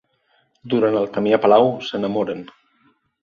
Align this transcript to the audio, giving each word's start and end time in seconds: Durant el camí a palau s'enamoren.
Durant 0.73 0.97
el 1.01 1.05
camí 1.17 1.35
a 1.37 1.39
palau 1.45 1.69
s'enamoren. 1.89 2.43